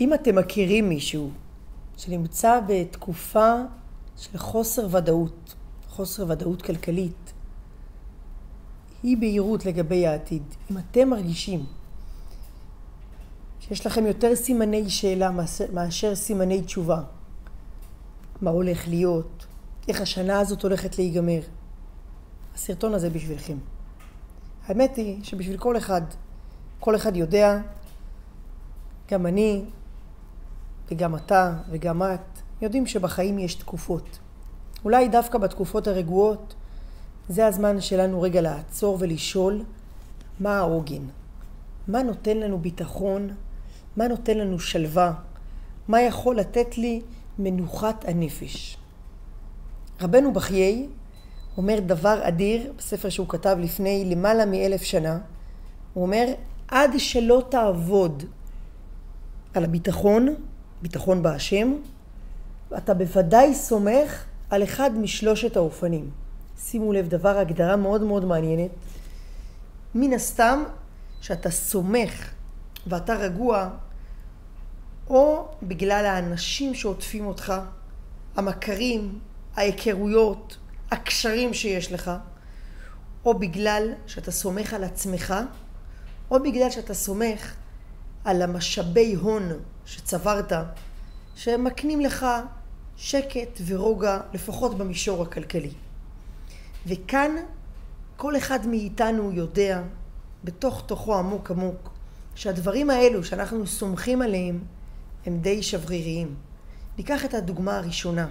אם 0.00 0.14
אתם 0.14 0.34
מכירים 0.34 0.88
מישהו 0.88 1.30
שנמצא 1.96 2.60
בתקופה 2.68 3.54
של 4.16 4.38
חוסר 4.38 4.96
ודאות, 4.96 5.54
חוסר 5.88 6.24
ודאות 6.28 6.62
כלכלית, 6.62 7.32
אי 9.04 9.16
בהירות 9.16 9.66
לגבי 9.66 10.06
העתיד, 10.06 10.42
אם 10.70 10.78
אתם 10.78 11.08
מרגישים 11.08 11.64
שיש 13.60 13.86
לכם 13.86 14.06
יותר 14.06 14.36
סימני 14.36 14.90
שאלה 14.90 15.30
מאשר 15.72 16.14
סימני 16.14 16.62
תשובה, 16.62 17.02
מה 18.40 18.50
הולך 18.50 18.88
להיות, 18.88 19.46
איך 19.88 20.00
השנה 20.00 20.40
הזאת 20.40 20.62
הולכת 20.62 20.98
להיגמר, 20.98 21.40
הסרטון 22.54 22.94
הזה 22.94 23.10
בשבילכם. 23.10 23.56
האמת 24.66 24.96
היא 24.96 25.24
שבשביל 25.24 25.58
כל 25.58 25.76
אחד, 25.76 26.02
כל 26.80 26.96
אחד 26.96 27.16
יודע, 27.16 27.60
גם 29.10 29.26
אני 29.26 29.64
וגם 30.90 31.16
אתה 31.16 31.56
וגם 31.70 32.02
את, 32.02 32.20
יודעים 32.62 32.86
שבחיים 32.86 33.38
יש 33.38 33.54
תקופות. 33.54 34.18
אולי 34.84 35.08
דווקא 35.08 35.38
בתקופות 35.38 35.86
הרגועות, 35.86 36.54
זה 37.28 37.46
הזמן 37.46 37.80
שלנו 37.80 38.22
רגע 38.22 38.40
לעצור 38.40 38.96
ולשאול 39.00 39.62
מה 40.40 40.58
העוגן, 40.58 41.02
מה 41.88 42.02
נותן 42.02 42.36
לנו 42.36 42.58
ביטחון, 42.58 43.30
מה 43.96 44.08
נותן 44.08 44.38
לנו 44.38 44.58
שלווה, 44.58 45.12
מה 45.88 46.02
יכול 46.02 46.36
לתת 46.36 46.78
לי 46.78 47.02
מנוחת 47.38 48.04
הנפש. 48.08 48.76
רבנו 50.00 50.32
בחיי 50.32 50.88
אומר 51.56 51.78
דבר 51.86 52.20
אדיר 52.22 52.72
בספר 52.78 53.08
שהוא 53.08 53.28
כתב 53.28 53.56
לפני 53.60 54.04
למעלה 54.04 54.46
מאלף 54.46 54.82
שנה. 54.82 55.18
הוא 55.94 56.04
אומר, 56.04 56.26
עד 56.68 56.90
שלא 56.98 57.42
תעבוד 57.48 58.22
על 59.54 59.64
הביטחון, 59.64 60.34
ביטחון 60.82 61.22
בהשם, 61.22 61.74
אתה 62.76 62.94
בוודאי 62.94 63.54
סומך 63.54 64.24
על 64.50 64.62
אחד 64.62 64.90
משלושת 64.98 65.56
האופנים. 65.56 66.10
שימו 66.58 66.92
לב, 66.92 67.08
דבר, 67.08 67.38
הגדרה 67.38 67.76
מאוד 67.76 68.02
מאוד 68.02 68.24
מעניינת. 68.24 68.70
מן 69.94 70.12
הסתם, 70.12 70.62
שאתה 71.20 71.50
סומך 71.50 72.30
ואתה 72.86 73.14
רגוע, 73.14 73.70
או 75.08 75.48
בגלל 75.62 76.06
האנשים 76.06 76.74
שעוטפים 76.74 77.26
אותך, 77.26 77.52
המכרים, 78.36 79.18
ההיכרויות, 79.56 80.56
הקשרים 80.90 81.54
שיש 81.54 81.92
לך, 81.92 82.10
או 83.24 83.38
בגלל 83.38 83.92
שאתה 84.06 84.30
סומך 84.30 84.74
על 84.74 84.84
עצמך, 84.84 85.34
או 86.30 86.42
בגלל 86.42 86.70
שאתה 86.70 86.94
סומך 86.94 87.54
על 88.24 88.42
המשאבי 88.42 89.14
הון 89.14 89.48
שצברת, 89.86 90.52
שמקנים 91.34 92.00
לך 92.00 92.26
שקט 92.96 93.60
ורוגע, 93.66 94.20
לפחות 94.34 94.78
במישור 94.78 95.22
הכלכלי. 95.22 95.72
וכאן 96.86 97.30
כל 98.16 98.36
אחד 98.36 98.66
מאיתנו 98.66 99.32
יודע, 99.32 99.82
בתוך 100.44 100.82
תוכו 100.86 101.18
עמוק 101.18 101.50
עמוק, 101.50 101.90
שהדברים 102.34 102.90
האלו 102.90 103.24
שאנחנו 103.24 103.66
סומכים 103.66 104.22
עליהם 104.22 104.64
הם 105.26 105.38
די 105.38 105.62
שבריריים. 105.62 106.34
ניקח 106.98 107.24
את 107.24 107.34
הדוגמה 107.34 107.76
הראשונה. 107.76 108.28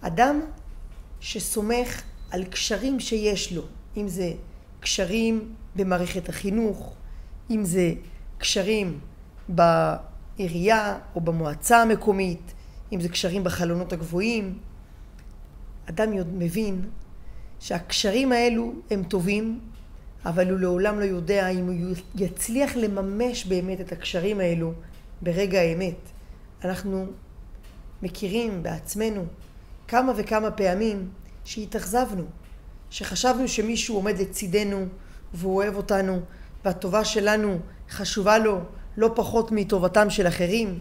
אדם 0.00 0.40
שסומך 1.20 2.02
על 2.30 2.44
קשרים 2.44 3.00
שיש 3.00 3.52
לו, 3.52 3.62
אם 3.96 4.08
זה 4.08 4.32
קשרים 4.80 5.54
במערכת 5.76 6.28
החינוך, 6.28 6.94
אם 7.50 7.64
זה 7.64 7.92
קשרים 8.38 9.00
בעירייה 9.48 10.98
או 11.14 11.20
במועצה 11.20 11.82
המקומית, 11.82 12.54
אם 12.92 13.00
זה 13.00 13.08
קשרים 13.08 13.44
בחלונות 13.44 13.92
הגבוהים. 13.92 14.58
אדם 15.88 16.10
מבין 16.38 16.84
שהקשרים 17.60 18.32
האלו 18.32 18.72
הם 18.90 19.02
טובים, 19.02 19.60
אבל 20.24 20.50
הוא 20.50 20.60
לעולם 20.60 21.00
לא 21.00 21.04
יודע 21.04 21.48
אם 21.48 21.66
הוא 21.66 21.94
יצליח 22.14 22.76
לממש 22.76 23.46
באמת 23.46 23.80
את 23.80 23.92
הקשרים 23.92 24.40
האלו 24.40 24.72
ברגע 25.22 25.60
האמת. 25.60 25.98
אנחנו 26.64 27.06
מכירים 28.02 28.62
בעצמנו 28.62 29.24
כמה 29.88 30.12
וכמה 30.16 30.50
פעמים 30.50 31.08
שהתאכזבנו, 31.44 32.24
שחשבנו 32.90 33.48
שמישהו 33.48 33.96
עומד 33.96 34.18
לצידנו 34.18 34.86
והוא 35.34 35.56
אוהב 35.56 35.76
אותנו 35.76 36.20
והטובה 36.64 37.04
שלנו 37.04 37.58
חשובה 37.90 38.38
לו 38.38 38.58
לא 38.96 39.10
פחות 39.14 39.52
מטובתם 39.52 40.10
של 40.10 40.28
אחרים, 40.28 40.78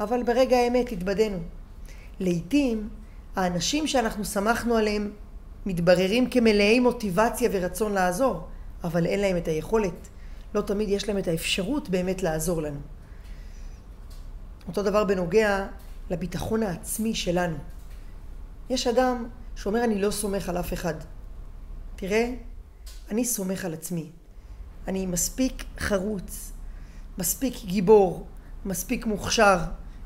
אבל 0.00 0.22
ברגע 0.22 0.56
האמת 0.56 0.92
התבדינו. 0.92 1.38
לעתים 2.20 2.88
האנשים 3.36 3.86
שאנחנו 3.86 4.24
שמחנו 4.24 4.76
עליהם 4.76 5.10
מתבררים 5.66 6.30
כמלאי 6.30 6.80
מוטיבציה 6.80 7.50
ורצון 7.52 7.92
לעזור, 7.92 8.48
אבל 8.84 9.06
אין 9.06 9.20
להם 9.20 9.36
את 9.36 9.48
היכולת. 9.48 10.08
לא 10.54 10.60
תמיד 10.60 10.88
יש 10.88 11.08
להם 11.08 11.18
את 11.18 11.28
האפשרות 11.28 11.88
באמת 11.88 12.22
לעזור 12.22 12.62
לנו. 12.62 12.80
אותו 14.68 14.82
דבר 14.82 15.04
בנוגע 15.04 15.66
לביטחון 16.10 16.62
העצמי 16.62 17.14
שלנו. 17.14 17.56
יש 18.70 18.86
אדם 18.86 19.28
שאומר 19.56 19.84
אני 19.84 20.00
לא 20.00 20.10
סומך 20.10 20.48
על 20.48 20.58
אף 20.58 20.72
אחד. 20.72 20.94
תראה, 21.96 22.30
אני 23.10 23.24
סומך 23.24 23.64
על 23.64 23.74
עצמי. 23.74 24.10
אני 24.88 25.06
מספיק 25.06 25.64
חרוץ, 25.78 26.52
מספיק 27.18 27.54
גיבור, 27.64 28.26
מספיק 28.64 29.06
מוכשר, 29.06 29.58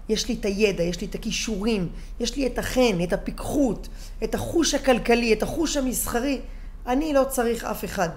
יש 0.09 0.29
לי 0.29 0.37
את 0.41 0.45
הידע, 0.45 0.83
יש 0.83 1.01
לי 1.01 1.07
את 1.07 1.15
הכישורים, 1.15 1.89
יש 2.21 2.37
לי 2.37 2.47
את 2.47 2.59
החן, 2.59 3.03
את 3.05 3.13
הפיקחות, 3.13 3.89
את 4.25 4.35
החוש 4.35 4.75
הכלכלי, 4.75 5.33
את 5.33 5.43
החוש 5.43 5.77
המסחרי. 5.77 6.41
אני 6.87 7.13
לא 7.13 7.25
צריך 7.29 7.65
אף 7.65 7.85
אחד. 7.85 8.09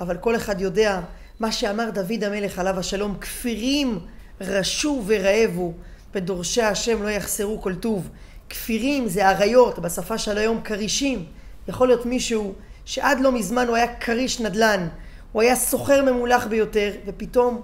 אבל 0.00 0.16
כל 0.16 0.36
אחד 0.36 0.60
יודע 0.60 1.00
מה 1.40 1.52
שאמר 1.52 1.90
דוד 1.90 2.24
המלך 2.24 2.58
עליו 2.58 2.78
השלום, 2.78 3.16
כפירים 3.20 3.98
רשו 4.40 5.02
ורעבו, 5.06 5.72
ודורשי 6.14 6.62
השם 6.62 7.02
לא 7.02 7.08
יחסרו 7.08 7.60
כל 7.60 7.74
טוב. 7.74 8.08
כפירים 8.50 9.08
זה 9.08 9.28
אריות, 9.28 9.78
בשפה 9.78 10.18
של 10.18 10.38
היום 10.38 10.60
כרישים. 10.64 11.24
יכול 11.68 11.88
להיות 11.88 12.06
מישהו 12.06 12.54
שעד 12.84 13.20
לא 13.20 13.32
מזמן 13.32 13.68
הוא 13.68 13.76
היה 13.76 13.94
כריש 13.94 14.40
נדל"ן, 14.40 14.88
הוא 15.32 15.42
היה 15.42 15.56
סוחר 15.56 16.12
ממולח 16.12 16.46
ביותר, 16.46 16.92
ופתאום 17.06 17.62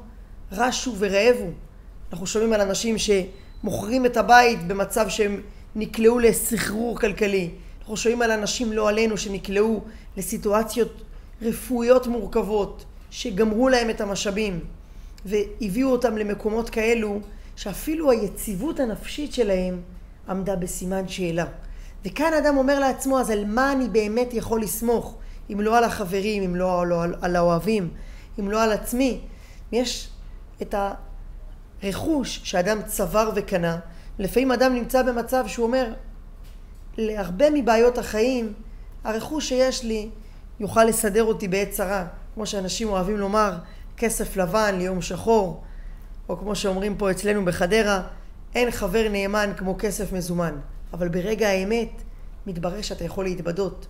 רשו 0.53 0.95
ורעבו. 0.99 1.51
אנחנו 2.13 2.27
שומעים 2.27 2.53
על 2.53 2.61
אנשים 2.61 2.97
שמוכרים 2.99 4.07
את 4.07 4.17
הבית 4.17 4.67
במצב 4.67 5.09
שהם 5.09 5.41
נקלעו 5.77 6.19
לסחרור 6.19 6.99
כלכלי. 6.99 7.51
אנחנו 7.81 7.97
שומעים 7.97 8.23
על 8.23 8.31
אנשים 8.31 8.73
לא 8.73 8.89
עלינו 8.89 9.17
שנקלעו 9.17 9.81
לסיטואציות 10.17 11.03
רפואיות 11.43 12.07
מורכבות, 12.07 12.85
שגמרו 13.11 13.69
להם 13.69 13.91
את 13.91 14.01
המשאבים, 14.01 14.61
והביאו 15.25 15.89
אותם 15.89 16.17
למקומות 16.19 16.71
כאלו 16.71 17.21
שאפילו 17.57 18.11
היציבות 18.11 18.81
הנפשית 18.81 19.33
שלהם 19.35 19.81
עמדה 20.29 20.57
בסימן 20.57 21.09
שאלה. 21.09 21.45
וכאן 22.05 22.33
אדם 22.35 22.57
אומר 22.57 22.79
לעצמו, 22.79 23.21
אז 23.21 23.31
על 23.31 23.45
מה 23.45 23.73
אני 23.73 23.89
באמת 23.89 24.35
יכול 24.35 24.63
לסמוך? 24.63 25.17
אם 25.53 25.61
לא 25.61 25.79
על 25.79 25.85
החברים, 25.85 26.43
אם 26.43 26.57
לא 26.57 26.81
על, 26.83 26.93
על, 26.93 27.15
על 27.23 27.37
האוהבים, 27.37 27.89
אם 28.41 28.51
לא 28.51 28.63
על 28.63 28.73
עצמי. 28.73 29.21
יש 29.73 30.09
את 30.63 30.75
הרכוש 31.83 32.41
שאדם 32.45 32.83
צבר 32.87 33.31
וקנה. 33.35 33.79
לפעמים 34.19 34.53
אדם 34.53 34.75
נמצא 34.75 35.03
במצב 35.03 35.45
שהוא 35.47 35.67
אומר, 35.67 35.93
להרבה 36.99 37.51
מבעיות 37.51 37.99
החיים, 37.99 38.53
הרכוש 39.05 39.49
שיש 39.49 39.85
לי 39.85 40.09
יוכל 40.61 40.85
לסדר 40.85 41.25
אותי 41.25 41.49
בעת 41.49 41.71
צרה. 41.71 42.07
כמו 42.35 42.47
שאנשים 42.47 42.89
אוהבים 42.89 43.17
לומר, 43.17 43.53
כסף 43.97 44.37
לבן 44.37 44.75
ליום 44.79 45.03
שחור, 45.03 45.63
או 46.29 46.39
כמו 46.39 46.55
שאומרים 46.57 46.97
פה 46.97 47.11
אצלנו 47.11 47.45
בחדרה, 47.45 48.03
אין 48.55 48.71
חבר 48.71 49.09
נאמן 49.11 49.53
כמו 49.57 49.77
כסף 49.79 50.13
מזומן. 50.13 50.55
אבל 50.93 51.09
ברגע 51.09 51.49
האמת, 51.49 52.03
מתברר 52.47 52.83
שאתה 52.83 53.05
יכול 53.05 53.25
להתבדות. 53.25 53.87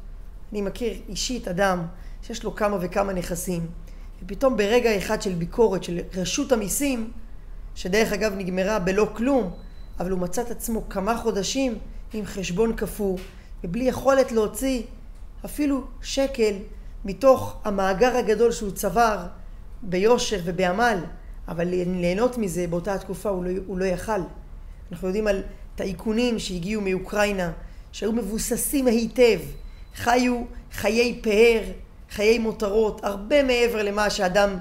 אני 0.52 0.62
מכיר 0.62 0.94
אישית 1.08 1.48
אדם 1.48 1.86
שיש 2.22 2.44
לו 2.44 2.54
כמה 2.54 2.76
וכמה 2.80 3.12
נכסים, 3.12 3.66
ופתאום 4.22 4.56
ברגע 4.56 4.98
אחד 4.98 5.22
של 5.22 5.32
ביקורת 5.32 5.84
של 5.84 6.00
רשות 6.14 6.52
המיסים, 6.52 7.10
שדרך 7.74 8.12
אגב 8.12 8.32
נגמרה 8.36 8.78
בלא 8.78 9.08
כלום, 9.16 9.50
אבל 10.00 10.10
הוא 10.10 10.18
מצא 10.18 10.42
את 10.42 10.50
עצמו 10.50 10.88
כמה 10.88 11.18
חודשים 11.18 11.78
עם 12.12 12.24
חשבון 12.24 12.76
קפוא, 12.76 13.18
ובלי 13.64 13.84
יכולת 13.84 14.32
להוציא 14.32 14.82
אפילו 15.44 15.84
שקל 16.02 16.54
מתוך 17.04 17.56
המאגר 17.64 18.16
הגדול 18.16 18.52
שהוא 18.52 18.70
צבר 18.70 19.26
ביושר 19.82 20.40
ובעמל, 20.44 20.98
אבל 21.48 21.68
ליהנות 21.68 22.38
מזה 22.38 22.66
באותה 22.66 22.98
תקופה 22.98 23.28
הוא 23.28 23.44
לא, 23.44 23.50
הוא 23.66 23.78
לא 23.78 23.84
יכל. 23.84 24.20
אנחנו 24.92 25.08
יודעים 25.08 25.26
על 25.26 25.42
טייקונים 25.74 26.38
שהגיעו 26.38 26.82
מאוקראינה, 26.82 27.52
שהיו 27.92 28.12
מבוססים 28.12 28.86
היטב, 28.86 29.40
חיו 29.96 30.42
חיי 30.72 31.20
פאר, 31.22 31.62
חיי 32.10 32.38
מותרות, 32.38 33.04
הרבה 33.04 33.42
מעבר 33.42 33.82
למה 33.82 34.10
שאדם 34.10 34.58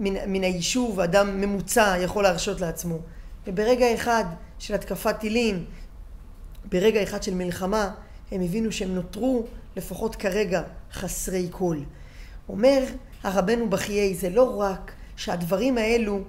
מן, 0.00 0.32
מן 0.32 0.42
היישוב, 0.42 1.00
אדם 1.00 1.40
ממוצע 1.40 1.96
יכול 2.00 2.22
להרשות 2.22 2.60
לעצמו. 2.60 2.98
וברגע 3.46 3.94
אחד 3.94 4.24
של 4.58 4.74
התקפת 4.74 5.16
טילים, 5.20 5.64
ברגע 6.64 7.02
אחד 7.02 7.22
של 7.22 7.34
מלחמה, 7.34 7.90
הם 8.32 8.40
הבינו 8.40 8.72
שהם 8.72 8.94
נותרו, 8.94 9.44
לפחות 9.76 10.16
כרגע, 10.16 10.62
חסרי 10.92 11.48
כל. 11.50 11.78
אומר 12.48 12.84
הרבנו 13.22 13.70
בחיי, 13.70 14.14
זה 14.14 14.30
לא 14.30 14.60
רק 14.60 14.92
שהדברים 15.16 15.78
האלו 15.78 16.20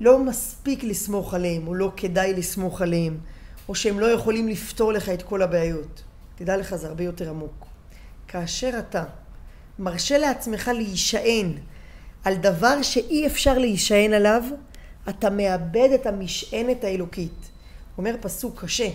לא 0.00 0.18
מספיק 0.18 0.84
לסמוך 0.84 1.34
עליהם, 1.34 1.68
או 1.68 1.74
לא 1.74 1.92
כדאי 1.96 2.34
לסמוך 2.34 2.82
עליהם, 2.82 3.18
או 3.68 3.74
שהם 3.74 4.00
לא 4.00 4.06
יכולים 4.06 4.48
לפתור 4.48 4.92
לך 4.92 5.08
את 5.08 5.22
כל 5.22 5.42
הבעיות. 5.42 6.02
תדע 6.34 6.56
לך, 6.56 6.76
זה 6.76 6.88
הרבה 6.88 7.04
יותר 7.04 7.30
עמוק. 7.30 7.73
כאשר 8.34 8.70
אתה 8.78 9.04
מרשה 9.78 10.18
לעצמך 10.18 10.70
להישען 10.74 11.52
על 12.24 12.34
דבר 12.34 12.82
שאי 12.82 13.26
אפשר 13.26 13.58
להישען 13.58 14.12
עליו, 14.12 14.42
אתה 15.08 15.30
מאבד 15.30 15.88
את 15.94 16.06
המשענת 16.06 16.84
האלוקית. 16.84 17.50
אומר 17.98 18.14
פסוק 18.20 18.64
קשה, 18.64 18.88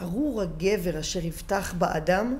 ארור 0.00 0.42
הגבר 0.42 1.00
אשר 1.00 1.24
יבטח 1.24 1.74
באדם 1.78 2.38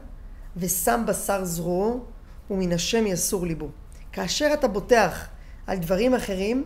ושם 0.57 1.05
בשר 1.07 1.45
זרועו 1.45 2.05
ומן 2.51 2.73
השם 2.73 3.07
יסור 3.07 3.47
ליבו. 3.47 3.69
כאשר 4.13 4.51
אתה 4.55 4.69
בוטח 4.69 5.29
על 5.67 5.79
דברים 5.79 6.15
אחרים, 6.15 6.65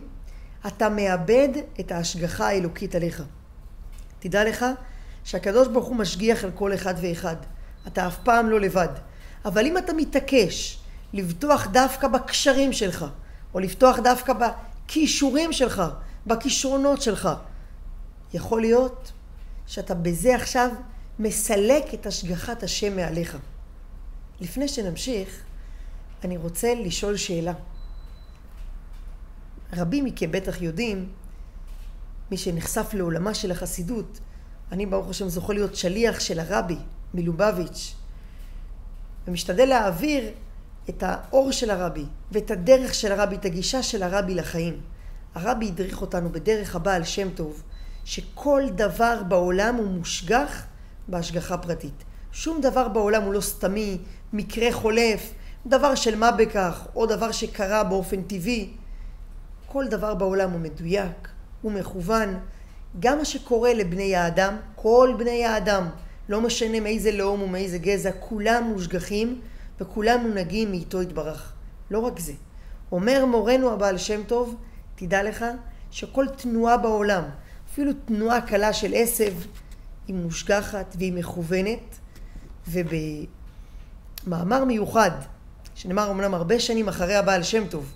אתה 0.67 0.89
מאבד 0.89 1.49
את 1.79 1.91
ההשגחה 1.91 2.47
האלוקית 2.47 2.95
עליך. 2.95 3.23
תדע 4.19 4.43
לך 4.43 4.65
שהקדוש 5.23 5.67
ברוך 5.67 5.87
הוא 5.87 5.95
משגיח 5.95 6.43
על 6.43 6.51
כל 6.51 6.73
אחד 6.73 6.93
ואחד. 7.01 7.35
אתה 7.87 8.07
אף 8.07 8.17
פעם 8.23 8.49
לא 8.49 8.59
לבד. 8.59 8.87
אבל 9.45 9.65
אם 9.65 9.77
אתה 9.77 9.93
מתעקש 9.93 10.79
לבטוח 11.13 11.67
דווקא 11.67 12.07
בקשרים 12.07 12.73
שלך, 12.73 13.05
או 13.53 13.59
לפתוח 13.59 13.99
דווקא 13.99 14.33
בכישורים 14.33 15.53
שלך, 15.53 15.83
בכישרונות 16.27 17.01
שלך, 17.01 17.29
יכול 18.33 18.61
להיות 18.61 19.11
שאתה 19.67 19.93
בזה 19.93 20.35
עכשיו 20.35 20.69
מסלק 21.19 21.93
את 21.93 22.05
השגחת 22.05 22.63
השם 22.63 22.95
מעליך. 22.95 23.37
לפני 24.41 24.67
שנמשיך, 24.67 25.43
אני 26.23 26.37
רוצה 26.37 26.73
לשאול 26.75 27.17
שאלה. 27.17 27.53
רבים 29.73 30.05
מכם 30.05 30.31
בטח 30.31 30.61
יודעים, 30.61 31.09
מי 32.31 32.37
שנחשף 32.37 32.93
לעולמה 32.93 33.33
של 33.33 33.51
החסידות, 33.51 34.19
אני 34.71 34.85
ברוך 34.85 35.09
השם 35.09 35.29
זוכה 35.29 35.53
להיות 35.53 35.75
שליח 35.75 36.19
של 36.19 36.39
הרבי 36.39 36.77
מלובביץ', 37.13 37.95
ומשתדל 39.27 39.65
להעביר 39.65 40.23
את 40.89 41.03
האור 41.03 41.51
של 41.51 41.69
הרבי 41.69 42.05
ואת 42.31 42.51
הדרך 42.51 42.93
של 42.93 43.11
הרבי, 43.11 43.35
את 43.35 43.45
הגישה 43.45 43.83
של 43.83 44.03
הרבי 44.03 44.35
לחיים. 44.35 44.81
הרבי 45.35 45.67
הדריך 45.67 46.01
אותנו 46.01 46.29
בדרך 46.29 46.75
הבעל 46.75 47.03
שם 47.03 47.29
טוב, 47.29 47.63
שכל 48.05 48.63
דבר 48.75 49.23
בעולם 49.27 49.75
הוא 49.75 49.87
מושגח 49.87 50.65
בהשגחה 51.07 51.57
פרטית. 51.57 52.03
שום 52.31 52.61
דבר 52.61 52.87
בעולם 52.87 53.23
הוא 53.23 53.33
לא 53.33 53.41
סתמי, 53.41 53.97
מקרה 54.33 54.73
חולף, 54.73 55.33
דבר 55.65 55.95
של 55.95 56.15
מה 56.15 56.31
בכך, 56.31 56.87
או 56.95 57.05
דבר 57.05 57.31
שקרה 57.31 57.83
באופן 57.83 58.21
טבעי. 58.21 58.69
כל 59.67 59.87
דבר 59.87 60.15
בעולם 60.15 60.51
הוא 60.51 60.59
מדויק, 60.59 61.29
הוא 61.61 61.71
מכוון. 61.71 62.39
גם 62.99 63.17
מה 63.17 63.25
שקורה 63.25 63.73
לבני 63.73 64.15
האדם, 64.15 64.57
כל 64.75 65.15
בני 65.17 65.45
האדם, 65.45 65.89
לא 66.29 66.41
משנה 66.41 66.79
מאיזה 66.79 67.11
לאום 67.11 67.41
ומאיזה 67.41 67.77
גזע, 67.77 68.11
כולם 68.19 68.63
מושגחים 68.63 69.41
וכולם 69.79 70.19
מונהגים 70.21 70.71
מאיתו 70.71 71.01
יתברך. 71.01 71.53
לא 71.91 71.99
רק 71.99 72.19
זה. 72.19 72.33
אומר 72.91 73.25
מורנו 73.25 73.71
הבעל 73.71 73.97
שם 73.97 74.23
טוב, 74.23 74.55
תדע 74.95 75.23
לך 75.23 75.45
שכל 75.91 76.25
תנועה 76.27 76.77
בעולם, 76.77 77.23
אפילו 77.71 77.91
תנועה 78.05 78.41
קלה 78.41 78.73
של 78.73 78.91
עשב, 78.95 79.33
היא 80.07 80.15
מושגחת 80.15 80.95
והיא 80.97 81.13
מכוונת, 81.13 81.99
ובמאמר 84.27 84.63
מיוחד, 84.65 85.11
שנאמר 85.75 86.11
אמנם 86.11 86.33
הרבה 86.33 86.59
שנים 86.59 86.87
אחרי 86.87 87.15
הבעל 87.15 87.43
שם 87.43 87.67
טוב, 87.67 87.93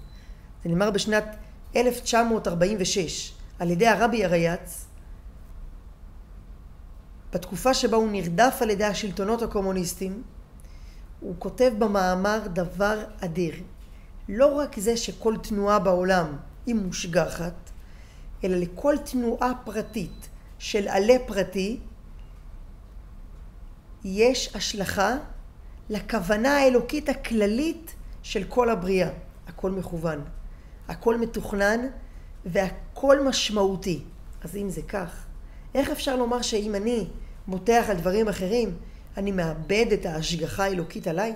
זה 0.64 0.70
נאמר 0.70 0.92
בשנת 0.92 1.36
1946 1.76 3.34
על 3.60 3.72
ידי 3.72 3.88
הרבי 3.88 4.26
הרייץ, 4.26 4.86
בתקופה 7.34 7.74
שבה 7.74 7.98
הוא 7.98 8.12
נרדף 8.12 8.58
על 8.62 8.70
ידי 8.70 8.84
השלטונות 8.84 9.42
הקומוניסטים, 9.42 10.24
הוא 11.20 11.36
כותב 11.40 11.72
במאמר 11.78 12.40
דבר 12.54 13.04
אדיר. 13.20 13.56
לא 14.30 14.54
רק 14.54 14.80
זה 14.80 14.98
שכל 14.98 15.36
תנועה 15.44 15.80
בעולם 15.80 16.38
היא 16.66 16.76
מושגחת, 16.76 17.54
אלא 18.44 18.58
לכל 18.58 18.96
תנועה 18.98 19.52
פרטית 19.66 20.30
של 20.60 20.88
עלה 20.88 21.16
פרטי, 21.28 21.80
יש 24.04 24.56
השלכה 24.56 25.16
לכוונה 25.90 26.58
האלוקית 26.58 27.10
הכללית 27.10 27.96
של 28.24 28.44
כל 28.44 28.70
הבריאה. 28.70 29.10
הכל 29.48 29.72
מכוון, 29.72 30.22
הכל 30.88 31.18
מתוכנן 31.18 31.80
והכל 32.46 33.28
משמעותי. 33.28 34.04
אז 34.42 34.56
אם 34.56 34.70
זה 34.70 34.82
כך, 34.82 35.26
איך 35.76 35.90
אפשר 35.90 36.16
לומר 36.16 36.42
שאם 36.42 36.76
אני 36.76 37.08
מותח 37.48 37.86
על 37.90 37.98
דברים 37.98 38.28
אחרים, 38.28 38.78
אני 39.18 39.32
מאבד 39.32 39.86
את 39.94 40.06
ההשגחה 40.06 40.64
האלוקית 40.64 41.08
עליי? 41.08 41.36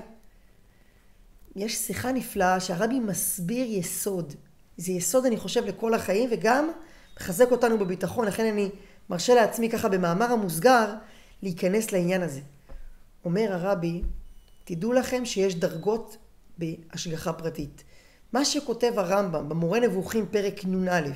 יש 1.56 1.76
שיחה 1.78 2.12
נפלאה 2.12 2.60
שהרבי 2.60 3.00
מסביר 3.00 3.66
יסוד. 3.70 4.34
זה 4.78 4.92
יסוד, 4.92 5.26
אני 5.26 5.38
חושב, 5.38 5.66
לכל 5.66 5.94
החיים, 5.94 6.30
וגם 6.32 6.72
מחזק 7.18 7.52
אותנו 7.52 7.80
בביטחון. 7.80 8.28
לכן 8.28 8.46
אני 8.46 8.70
מרשה 9.10 9.36
לעצמי 9.36 9.70
ככה 9.70 9.90
במאמר 9.90 10.32
המוסגר 10.32 10.94
להיכנס 11.42 11.92
לעניין 11.92 12.22
הזה. 12.22 12.42
אומר 13.26 13.54
הרבי, 13.54 14.02
תדעו 14.64 14.94
לכם 14.94 15.26
שיש 15.26 15.56
דרגות 15.56 16.18
בהשגחה 16.58 17.34
פרטית. 17.34 17.84
מה 18.34 18.46
שכותב 18.46 18.94
הרמב"ם 18.98 19.50
במורה 19.50 19.80
נבוכים 19.80 20.26
פרק 20.32 20.66
נ"א, 20.66 21.10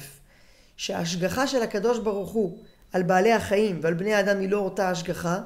שההשגחה 0.78 1.48
של 1.48 1.62
הקדוש 1.62 2.00
ברוך 2.00 2.32
הוא 2.32 2.58
על 2.94 3.04
בעלי 3.04 3.34
החיים 3.34 3.80
ועל 3.82 3.94
בני 3.94 4.14
האדם 4.14 4.40
היא 4.40 4.50
לא 4.50 4.58
אותה 4.58 4.90
השגחה, 4.90 5.42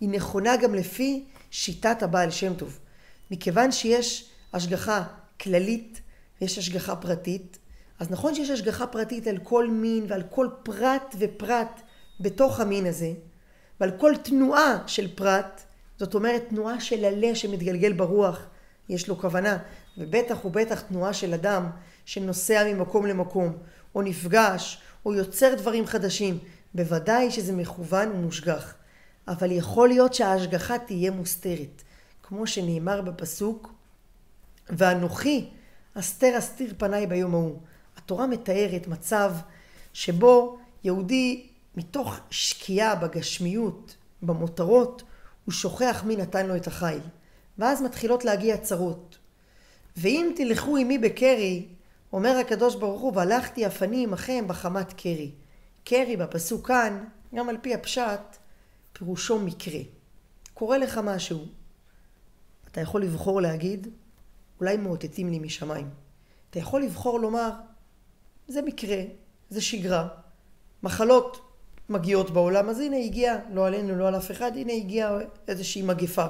היא 0.00 0.08
נכונה 0.08 0.56
גם 0.56 0.74
לפי 0.74 1.24
שיטת 1.50 2.02
הבעל 2.02 2.30
שם 2.30 2.54
טוב. 2.54 2.78
מכיוון 3.30 3.72
שיש 3.72 4.30
השגחה 4.52 5.02
כללית 5.40 6.00
ויש 6.40 6.58
השגחה 6.58 6.96
פרטית, 6.96 7.58
אז 7.98 8.10
נכון 8.10 8.34
שיש 8.34 8.50
השגחה 8.50 8.86
פרטית 8.86 9.26
על 9.26 9.38
כל 9.38 9.70
מין 9.70 10.06
ועל 10.08 10.22
כל 10.30 10.48
פרט 10.62 11.14
ופרט 11.18 11.80
בתוך 12.20 12.60
המין 12.60 12.86
הזה, 12.86 13.12
ועל 13.80 13.90
כל 13.90 14.12
תנועה 14.22 14.78
של 14.86 15.14
פרט, 15.14 15.60
זאת 15.98 16.14
אומרת 16.14 16.44
תנועה 16.48 16.80
של 16.80 17.04
עלה 17.04 17.34
שמתגלגל 17.34 17.92
ברוח, 17.92 18.46
יש 18.88 19.08
לו 19.08 19.18
כוונה, 19.18 19.58
ובטח 19.98 20.44
ובטח 20.44 20.80
תנועה 20.80 21.12
של 21.12 21.34
אדם 21.34 21.70
שנוסע 22.04 22.64
ממקום 22.64 23.06
למקום, 23.06 23.52
או 23.94 24.02
נפגש, 24.02 24.82
או 25.06 25.14
יוצר 25.14 25.54
דברים 25.54 25.86
חדשים, 25.86 26.38
בוודאי 26.74 27.30
שזה 27.30 27.52
מכוון 27.52 28.12
ומושגח. 28.12 28.74
אבל 29.28 29.52
יכול 29.52 29.88
להיות 29.88 30.14
שההשגחה 30.14 30.78
תהיה 30.78 31.10
מוסתרת. 31.10 31.82
כמו 32.22 32.46
שנאמר 32.46 33.00
בפסוק, 33.00 33.72
ואנוכי 34.68 35.48
אסתר 35.94 36.38
אסתיר 36.38 36.74
פניי 36.78 37.06
ביום 37.06 37.34
ההוא. 37.34 37.58
התורה 37.96 38.26
מתארת 38.26 38.86
מצב 38.86 39.34
שבו 39.92 40.58
יהודי 40.84 41.46
מתוך 41.76 42.16
שקיעה 42.30 42.94
בגשמיות, 42.94 43.96
במותרות, 44.22 45.02
הוא 45.44 45.52
שוכח 45.52 46.02
מי 46.06 46.16
נתן 46.16 46.46
לו 46.46 46.56
את 46.56 46.66
החיל. 46.66 47.00
ואז 47.58 47.82
מתחילות 47.82 48.24
להגיע 48.24 48.56
צרות. 48.56 49.18
ואם 49.96 50.32
תלכו 50.36 50.76
עמי 50.76 50.98
בקרי, 50.98 51.66
אומר 52.12 52.38
הקדוש 52.38 52.74
ברוך 52.74 53.00
הוא, 53.00 53.12
והלכתי 53.16 53.66
אף 53.66 53.82
אני 53.82 54.04
עמכם 54.04 54.44
בחמת 54.48 54.92
קרי. 54.92 55.30
קרי 55.84 56.16
בפסוק 56.16 56.66
כאן, 56.66 57.04
גם 57.34 57.48
על 57.48 57.56
פי 57.62 57.74
הפשט, 57.74 58.36
פירושו 58.92 59.38
מקרה. 59.38 59.80
קורה 60.54 60.78
לך 60.78 61.00
משהו, 61.04 61.44
אתה 62.70 62.80
יכול 62.80 63.02
לבחור 63.02 63.40
להגיד, 63.40 63.88
אולי 64.60 64.76
מאותתים 64.76 65.28
לי 65.28 65.38
משמיים. 65.38 65.90
אתה 66.50 66.58
יכול 66.58 66.82
לבחור 66.82 67.20
לומר, 67.20 67.50
זה 68.48 68.62
מקרה, 68.62 69.02
זה 69.50 69.60
שגרה, 69.60 70.08
מחלות 70.82 71.50
מגיעות 71.88 72.30
בעולם, 72.30 72.68
אז 72.68 72.80
הנה 72.80 72.96
הגיע, 72.96 73.38
לא 73.52 73.66
עלינו, 73.66 73.96
לא 73.96 74.08
על 74.08 74.16
אף 74.16 74.30
אחד, 74.30 74.56
הנה 74.56 74.72
הגיעה 74.72 75.18
איזושהי 75.48 75.82
מגפה. 75.82 76.26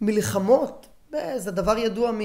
מלחמות, 0.00 0.88
זה 1.36 1.50
דבר 1.50 1.78
ידוע 1.78 2.12
מ... 2.12 2.20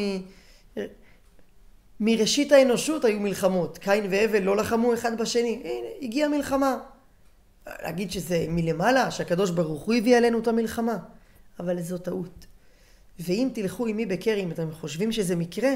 מראשית 2.00 2.52
האנושות 2.52 3.06
היו 3.06 3.20
מלחמות. 3.20 3.78
קין 3.78 4.06
והבל 4.10 4.44
לא 4.44 4.58
לחמו 4.58 4.94
אחד 4.94 5.22
בשני. 5.22 5.62
הנה, 5.64 5.88
הגיעה 6.02 6.30
מלחמה. 6.30 6.78
להגיד 7.68 8.12
שזה 8.12 8.46
מלמעלה, 8.50 9.12
שהקדוש 9.12 9.52
ברוך 9.52 9.82
הוא 9.84 9.94
הביא 9.96 10.18
עלינו 10.18 10.40
את 10.40 10.48
המלחמה. 10.48 10.98
אבל 11.60 11.82
זו 11.82 11.98
טעות. 11.98 12.46
ואם 13.20 13.50
תלכו 13.54 13.88
עמי 13.88 14.06
בקרי, 14.06 14.44
אם 14.44 14.52
אתם 14.52 14.72
חושבים 14.72 15.12
שזה 15.12 15.36
מקרה, 15.36 15.72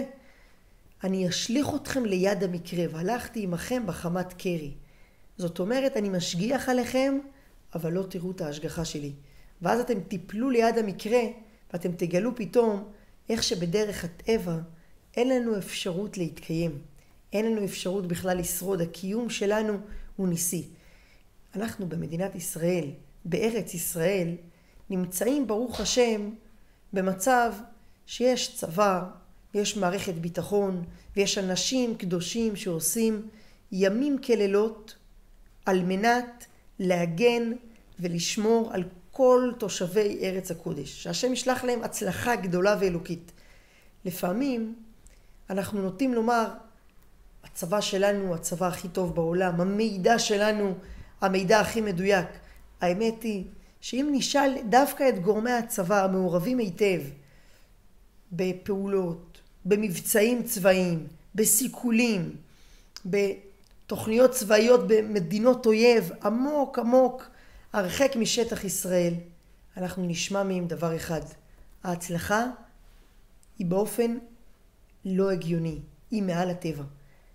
אני 1.03 1.29
אשליך 1.29 1.67
אתכם 1.75 2.05
ליד 2.05 2.43
המקרה, 2.43 2.85
והלכתי 2.91 3.43
עמכם 3.43 3.83
בחמת 3.85 4.33
קרי. 4.33 4.71
זאת 5.37 5.59
אומרת, 5.59 5.97
אני 5.97 6.09
משגיח 6.09 6.69
עליכם, 6.69 7.19
אבל 7.75 7.93
לא 7.93 8.03
תראו 8.09 8.31
את 8.31 8.41
ההשגחה 8.41 8.85
שלי. 8.85 9.11
ואז 9.61 9.79
אתם 9.79 9.99
תיפלו 9.99 10.49
ליד 10.49 10.77
המקרה, 10.77 11.19
ואתם 11.73 11.91
תגלו 11.91 12.35
פתאום 12.35 12.83
איך 13.29 13.43
שבדרך 13.43 14.03
הטבע 14.03 14.57
אין 15.17 15.29
לנו 15.29 15.57
אפשרות 15.57 16.17
להתקיים. 16.17 16.81
אין 17.33 17.45
לנו 17.45 17.65
אפשרות 17.65 18.07
בכלל 18.07 18.37
לשרוד. 18.37 18.81
הקיום 18.81 19.29
שלנו 19.29 19.77
הוא 20.15 20.27
ניסי. 20.27 20.67
אנחנו 21.55 21.89
במדינת 21.89 22.35
ישראל, 22.35 22.89
בארץ 23.25 23.73
ישראל, 23.73 24.35
נמצאים, 24.89 25.47
ברוך 25.47 25.79
השם, 25.79 26.29
במצב 26.93 27.53
שיש 28.05 28.55
צבא, 28.57 29.03
יש 29.53 29.77
מערכת 29.77 30.13
ביטחון, 30.13 30.83
ויש 31.15 31.37
אנשים 31.37 31.97
קדושים 31.97 32.55
שעושים 32.55 33.27
ימים 33.71 34.17
כלילות 34.17 34.95
על 35.65 35.83
מנת 35.83 36.45
להגן 36.79 37.51
ולשמור 37.99 38.69
על 38.73 38.83
כל 39.11 39.51
תושבי 39.59 40.19
ארץ 40.21 40.51
הקודש. 40.51 41.03
שהשם 41.03 41.33
ישלח 41.33 41.63
להם 41.63 41.83
הצלחה 41.83 42.35
גדולה 42.35 42.77
ואלוקית. 42.79 43.31
לפעמים 44.05 44.75
אנחנו 45.49 45.81
נוטים 45.81 46.13
לומר, 46.13 46.47
הצבא 47.43 47.81
שלנו 47.81 48.27
הוא 48.27 48.35
הצבא 48.35 48.67
הכי 48.67 48.87
טוב 48.87 49.15
בעולם, 49.15 49.61
המידע 49.61 50.19
שלנו 50.19 50.73
המידע 51.21 51.59
הכי 51.59 51.81
מדויק. 51.81 52.27
האמת 52.81 53.23
היא 53.23 53.43
שאם 53.81 54.09
נשאל 54.11 54.55
דווקא 54.69 55.09
את 55.09 55.19
גורמי 55.19 55.51
הצבא 55.51 56.03
המעורבים 56.03 56.57
היטב 56.57 57.01
בפעולות, 58.31 59.41
במבצעים 59.65 60.43
צבאיים, 60.43 61.07
בסיכולים, 61.35 62.35
בתוכניות 63.05 64.31
צבאיות 64.31 64.87
במדינות 64.87 65.65
אויב, 65.65 66.11
עמוק 66.23 66.79
עמוק 66.79 67.23
הרחק 67.73 68.15
משטח 68.15 68.63
ישראל, 68.63 69.13
אנחנו 69.77 70.05
נשמע 70.05 70.43
מהם 70.43 70.67
דבר 70.67 70.95
אחד, 70.95 71.21
ההצלחה 71.83 72.45
היא 73.59 73.67
באופן 73.67 74.17
לא 75.05 75.31
הגיוני, 75.31 75.79
היא 76.11 76.23
מעל 76.23 76.49
הטבע. 76.49 76.83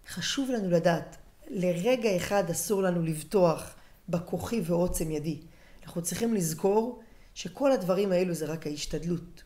חשוב 0.08 0.50
לנו 0.50 0.70
לדעת, 0.70 1.16
לרגע 1.48 2.16
אחד 2.16 2.50
אסור 2.50 2.82
לנו 2.82 3.02
לבטוח 3.02 3.74
בכוחי 4.08 4.60
ועוצם 4.64 5.10
ידי. 5.10 5.40
אנחנו 5.84 6.02
צריכים 6.02 6.34
לזכור 6.34 7.02
שכל 7.34 7.72
הדברים 7.72 8.12
האלו 8.12 8.34
זה 8.34 8.46
רק 8.46 8.66
ההשתדלות. 8.66 9.42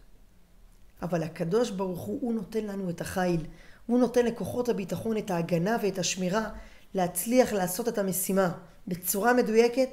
אבל 1.02 1.22
הקדוש 1.22 1.70
ברוך 1.70 2.00
הוא, 2.00 2.18
הוא 2.20 2.34
נותן 2.34 2.64
לנו 2.64 2.90
את 2.90 3.00
החיל. 3.00 3.46
הוא 3.86 3.98
נותן 3.98 4.26
לכוחות 4.26 4.68
הביטחון 4.68 5.16
את 5.16 5.30
ההגנה 5.30 5.76
ואת 5.82 5.98
השמירה 5.98 6.50
להצליח 6.94 7.52
לעשות 7.52 7.88
את 7.88 7.98
המשימה 7.98 8.52
בצורה 8.88 9.32
מדויקת 9.32 9.88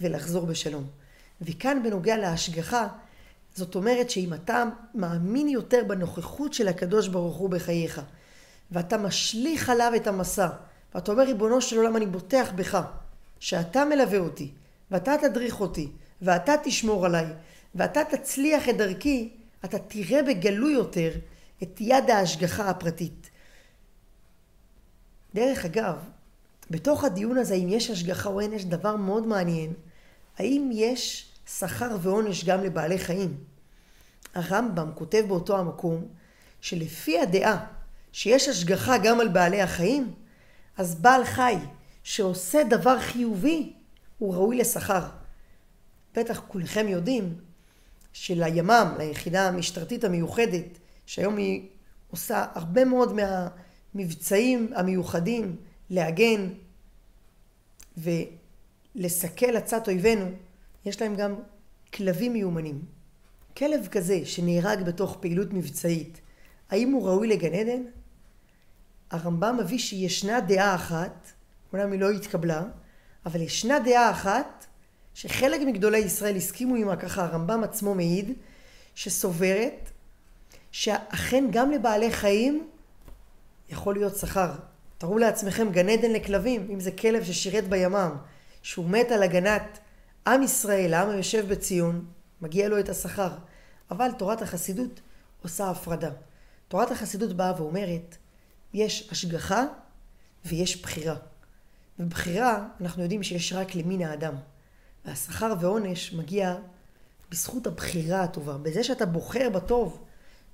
ולחזור 0.00 0.46
בשלום. 0.46 0.86
וכאן 1.40 1.82
בנוגע 1.82 2.16
להשגחה, 2.16 2.88
זאת 3.58 3.74
אומרת 3.74 4.10
שאם 4.10 4.34
אתה 4.34 4.64
מאמין 4.94 5.48
יותר 5.48 5.82
בנוכחות 5.86 6.54
של 6.54 6.68
הקדוש 6.68 7.08
ברוך 7.08 7.36
הוא 7.36 7.50
בחייך, 7.50 8.00
ואתה 8.70 8.98
משליך 8.98 9.68
עליו 9.68 9.92
את 9.96 10.06
המסע, 10.06 10.48
ואתה 10.94 11.12
אומר 11.12 11.22
ריבונו 11.22 11.60
של 11.60 11.76
עולם 11.76 11.96
אני 11.96 12.06
בוטח 12.06 12.50
בך, 12.54 12.80
שאתה 13.40 13.84
מלווה 13.84 14.18
אותי, 14.18 14.50
ואתה 14.90 15.14
תדריך 15.20 15.60
אותי, 15.60 15.88
ואתה 16.22 16.52
תשמור 16.64 17.06
עליי, 17.06 17.26
ואתה 17.74 18.00
תצליח 18.04 18.68
את 18.68 18.76
דרכי, 18.76 19.32
אתה 19.64 19.78
תראה 19.78 20.22
בגלוי 20.22 20.72
יותר 20.72 21.10
את 21.62 21.80
יד 21.80 22.10
ההשגחה 22.10 22.70
הפרטית. 22.70 23.30
דרך 25.34 25.64
אגב, 25.64 25.96
בתוך 26.70 27.04
הדיון 27.04 27.38
הזה, 27.38 27.54
אם 27.54 27.68
יש 27.68 27.90
השגחה 27.90 28.28
או 28.28 28.40
אין, 28.40 28.52
יש 28.52 28.64
דבר 28.64 28.96
מאוד 28.96 29.26
מעניין. 29.26 29.72
האם 30.38 30.70
יש 30.72 31.32
שכר 31.58 31.96
ועונש 32.02 32.44
גם 32.44 32.64
לבעלי 32.64 32.98
חיים? 32.98 33.47
הרמב"ם 34.38 34.90
כותב 34.94 35.24
באותו 35.28 35.58
המקום, 35.58 36.08
שלפי 36.60 37.18
הדעה 37.18 37.66
שיש 38.12 38.48
השגחה 38.48 38.98
גם 38.98 39.20
על 39.20 39.28
בעלי 39.28 39.60
החיים, 39.60 40.14
אז 40.76 40.94
בעל 40.94 41.24
חי 41.24 41.56
שעושה 42.02 42.64
דבר 42.64 43.00
חיובי, 43.00 43.72
הוא 44.18 44.34
ראוי 44.34 44.56
לשכר. 44.56 45.08
בטח 46.14 46.42
כולכם 46.48 46.88
יודעים 46.88 47.38
שלימ"מ, 48.12 48.94
ליחידה 48.98 49.48
המשטרתית 49.48 50.04
המיוחדת, 50.04 50.78
שהיום 51.06 51.36
היא 51.36 51.68
עושה 52.10 52.46
הרבה 52.54 52.84
מאוד 52.84 53.16
מהמבצעים 53.94 54.72
המיוחדים 54.74 55.56
להגן 55.90 56.48
ולסכל 57.96 59.56
עצת 59.56 59.88
אויבינו, 59.88 60.26
יש 60.84 61.02
להם 61.02 61.16
גם 61.16 61.34
כלבים 61.94 62.32
מיומנים. 62.32 62.97
כלב 63.58 63.88
כזה 63.90 64.20
שנהרג 64.24 64.82
בתוך 64.82 65.16
פעילות 65.20 65.52
מבצעית, 65.52 66.20
האם 66.70 66.92
הוא 66.92 67.08
ראוי 67.08 67.28
לגן 67.28 67.54
עדן? 67.54 67.82
הרמב"ם 69.10 69.56
מביא 69.60 69.78
שישנה 69.78 70.40
דעה 70.40 70.74
אחת, 70.74 71.32
אומנם 71.72 71.92
היא 71.92 72.00
לא 72.00 72.10
התקבלה, 72.10 72.62
אבל 73.26 73.40
ישנה 73.40 73.78
דעה 73.78 74.10
אחת 74.10 74.66
שחלק 75.14 75.60
מגדולי 75.66 75.98
ישראל 75.98 76.36
הסכימו 76.36 76.74
עימה, 76.74 76.96
ככה 76.96 77.24
הרמב"ם 77.24 77.64
עצמו 77.64 77.94
מעיד, 77.94 78.32
שסוברת 78.94 79.90
שאכן 80.70 81.44
גם 81.50 81.70
לבעלי 81.70 82.12
חיים 82.12 82.68
יכול 83.68 83.94
להיות 83.94 84.16
שכר. 84.16 84.52
תארו 84.98 85.18
לעצמכם 85.18 85.70
גן 85.70 85.88
עדן 85.88 86.12
לכלבים, 86.12 86.68
אם 86.70 86.80
זה 86.80 86.90
כלב 86.90 87.24
ששירת 87.24 87.68
בימ"מ, 87.68 88.16
שהוא 88.62 88.90
מת 88.90 89.10
על 89.10 89.22
הגנת 89.22 89.78
עם 90.26 90.42
ישראל, 90.42 90.94
העם 90.94 91.10
היושב 91.10 91.48
בציון, 91.48 92.04
מגיע 92.40 92.68
לו 92.68 92.78
את 92.78 92.88
השכר. 92.88 93.30
אבל 93.90 94.10
תורת 94.18 94.42
החסידות 94.42 95.00
עושה 95.42 95.70
הפרדה. 95.70 96.10
תורת 96.68 96.90
החסידות 96.90 97.32
באה 97.32 97.62
ואומרת, 97.62 98.16
יש 98.74 99.08
השגחה 99.12 99.64
ויש 100.44 100.82
בחירה. 100.82 101.16
ובחירה, 101.98 102.68
אנחנו 102.80 103.02
יודעים 103.02 103.22
שיש 103.22 103.52
רק 103.52 103.74
למין 103.74 104.02
האדם. 104.02 104.34
והשכר 105.04 105.54
ועונש 105.60 106.12
מגיע 106.12 106.56
בזכות 107.30 107.66
הבחירה 107.66 108.22
הטובה. 108.22 108.58
בזה 108.58 108.84
שאתה 108.84 109.06
בוחר 109.06 109.50
בטוב, 109.50 110.04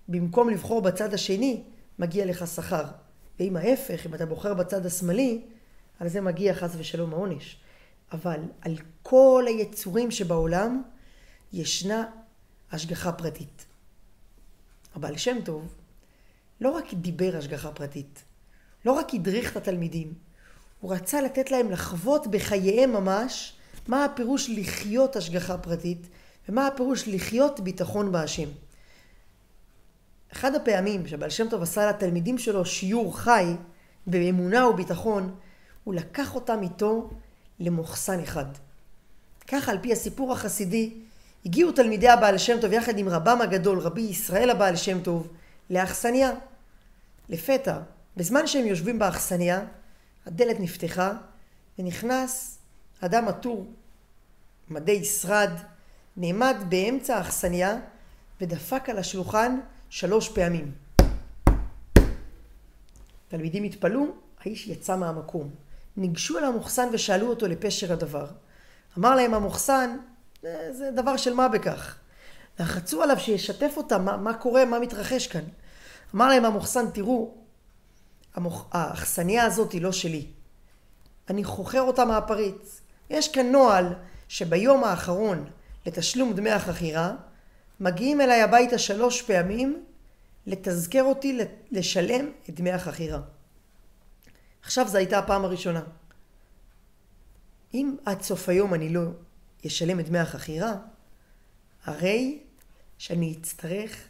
במקום 0.08 0.50
לבחור 0.50 0.82
בצד 0.82 1.14
השני, 1.14 1.62
מגיע 1.98 2.26
לך 2.26 2.46
שכר. 2.46 2.84
ואם 3.40 3.56
ההפך, 3.56 4.06
אם 4.06 4.14
אתה 4.14 4.26
בוחר 4.26 4.54
בצד 4.54 4.86
השמאלי, 4.86 5.42
על 6.00 6.08
זה 6.08 6.20
מגיע 6.20 6.54
חס 6.54 6.70
ושלום 6.78 7.12
העונש. 7.12 7.56
אבל 8.12 8.40
על 8.60 8.76
כל 9.02 9.44
היצורים 9.48 10.10
שבעולם 10.10 10.82
ישנה 11.52 12.06
השגחה 12.72 13.12
פרטית. 13.12 13.66
הבעל 14.94 15.16
שם 15.16 15.36
טוב 15.44 15.74
לא 16.60 16.70
רק 16.70 16.94
דיבר 16.94 17.36
השגחה 17.38 17.72
פרטית, 17.72 18.24
לא 18.84 18.92
רק 18.92 19.14
הדריך 19.14 19.52
את 19.52 19.56
התלמידים, 19.56 20.14
הוא 20.80 20.94
רצה 20.94 21.20
לתת 21.20 21.50
להם 21.50 21.70
לחוות 21.70 22.26
בחייהם 22.26 22.92
ממש 22.92 23.52
מה 23.88 24.04
הפירוש 24.04 24.50
לחיות 24.50 25.16
השגחה 25.16 25.58
פרטית 25.58 26.06
ומה 26.48 26.66
הפירוש 26.66 27.08
לחיות 27.08 27.60
ביטחון 27.60 28.12
בהשם. 28.12 28.48
אחד 30.32 30.54
הפעמים 30.54 31.06
שבעל 31.06 31.30
שם 31.30 31.48
טוב 31.50 31.62
עשה 31.62 31.86
לתלמידים 31.86 32.38
שלו 32.38 32.64
שיעור 32.66 33.18
חי 33.18 33.44
באמונה 34.06 34.68
וביטחון, 34.68 35.34
הוא 35.84 35.94
לקח 35.94 36.34
אותם 36.34 36.62
איתו 36.62 37.10
למוחסן 37.60 38.20
אחד. 38.20 38.46
ככה 39.48 39.72
על 39.72 39.78
פי 39.82 39.92
הסיפור 39.92 40.32
החסידי, 40.32 40.94
הגיעו 41.46 41.72
תלמידי 41.72 42.08
הבעל 42.08 42.38
שם 42.38 42.56
טוב 42.60 42.72
יחד 42.72 42.98
עם 42.98 43.08
רבם 43.08 43.40
הגדול, 43.40 43.78
רבי 43.78 44.00
ישראל 44.00 44.50
הבעל 44.50 44.76
שם 44.76 45.00
טוב, 45.00 45.28
לאכסניה. 45.70 46.30
לפתע, 47.28 47.78
בזמן 48.16 48.46
שהם 48.46 48.66
יושבים 48.66 48.98
באכסניה, 48.98 49.64
הדלת 50.26 50.60
נפתחה 50.60 51.12
ונכנס 51.78 52.58
אדם 53.00 53.28
עטור, 53.28 53.66
מדי 54.70 55.04
שרד, 55.04 55.50
נעמד 56.16 56.56
באמצע 56.68 57.16
האכסניה 57.16 57.76
ודפק 58.40 58.88
על 58.88 58.98
השולחן 58.98 59.60
שלוש 59.90 60.28
פעמים. 60.28 60.72
תלמידים 63.28 63.64
התפלאו, 63.64 64.06
האיש 64.40 64.66
יצא 64.66 64.96
מהמקום. 64.96 65.50
ניגשו 65.96 66.38
אל 66.38 66.44
המוחסן 66.44 66.88
ושאלו 66.92 67.26
אותו 67.26 67.46
לפשר 67.46 67.92
הדבר. 67.92 68.26
אמר 68.98 69.14
להם 69.14 69.34
המוחסן, 69.34 69.96
זה 70.70 70.90
דבר 70.90 71.16
של 71.16 71.34
מה 71.34 71.48
בכך. 71.48 71.98
לחצו 72.58 73.02
עליו 73.02 73.18
שישתף 73.18 73.72
אותם, 73.76 74.04
מה, 74.04 74.16
מה 74.16 74.34
קורה, 74.34 74.64
מה 74.64 74.78
מתרחש 74.78 75.26
כאן. 75.26 75.44
אמר 76.14 76.28
להם 76.28 76.44
המוחסן, 76.44 76.90
תראו, 76.90 77.34
המוח... 78.34 78.68
האכסניה 78.72 79.44
הזאת 79.44 79.72
היא 79.72 79.82
לא 79.82 79.92
שלי. 79.92 80.26
אני 81.30 81.44
חוכר 81.44 81.80
אותה 81.80 82.04
מהפריץ. 82.04 82.80
יש 83.10 83.28
כאן 83.28 83.46
נוהל 83.46 83.94
שביום 84.28 84.84
האחרון 84.84 85.50
לתשלום 85.86 86.32
דמי 86.34 86.50
החכירה, 86.50 87.12
מגיעים 87.80 88.20
אליי 88.20 88.42
הביתה 88.42 88.78
שלוש 88.78 89.22
פעמים 89.22 89.84
לתזכר 90.46 91.02
אותי 91.02 91.38
לשלם 91.70 92.30
את 92.48 92.54
דמי 92.60 92.72
החכירה. 92.72 93.20
עכשיו 94.62 94.88
זו 94.88 94.98
הייתה 94.98 95.18
הפעם 95.18 95.44
הראשונה. 95.44 95.82
אם 97.74 97.96
עד 98.04 98.22
סוף 98.22 98.48
היום 98.48 98.74
אני 98.74 98.88
לא 98.88 99.00
אשלם 99.66 100.00
את 100.00 100.08
דמי 100.08 100.18
החכירה, 100.18 100.74
הרי 101.84 102.38
שאני 102.98 103.34
אצטרך 103.40 104.08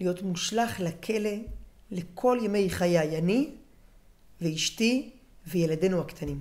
להיות 0.00 0.22
מושלך 0.22 0.80
לכלא 0.80 1.30
לכל 1.90 2.38
ימי 2.42 2.70
חיי, 2.70 3.18
אני 3.18 3.50
ואשתי 4.40 5.10
וילדינו 5.46 6.00
הקטנים. 6.00 6.40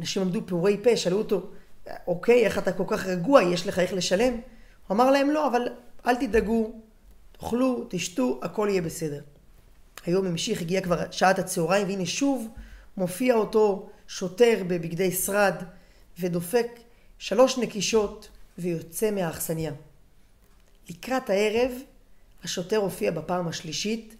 אנשים 0.00 0.22
עמדו 0.22 0.40
פעורי 0.46 0.76
פה, 0.82 0.96
שאלו 0.96 1.18
אותו, 1.18 1.50
אוקיי, 2.06 2.44
איך 2.44 2.58
אתה 2.58 2.72
כל 2.72 2.84
כך 2.86 3.06
רגוע, 3.06 3.42
יש 3.42 3.66
לך 3.66 3.78
איך 3.78 3.92
לשלם? 3.92 4.32
הוא 4.32 4.94
אמר 4.94 5.10
להם, 5.10 5.30
לא, 5.30 5.46
אבל 5.46 5.68
אל 6.06 6.16
תדאגו, 6.16 6.72
תאכלו, 7.32 7.86
תשתו, 7.90 8.40
הכל 8.42 8.68
יהיה 8.70 8.82
בסדר. 8.82 9.20
היום 10.06 10.26
המשיך, 10.26 10.60
הגיע 10.60 10.80
כבר 10.80 11.10
שעת 11.10 11.38
הצהריים, 11.38 11.86
והנה 11.86 12.06
שוב 12.06 12.48
מופיע 12.96 13.34
אותו 13.34 13.90
שוטר 14.08 14.62
בבגדי 14.66 15.12
שרד, 15.12 15.54
ודופק 16.18 16.66
שלוש 17.24 17.58
נקישות 17.58 18.28
ויוצא 18.58 19.10
מהאכסניה. 19.10 19.72
לקראת 20.90 21.30
הערב 21.30 21.72
השוטר 22.44 22.76
הופיע 22.76 23.10
בפעם 23.10 23.48
השלישית, 23.48 24.14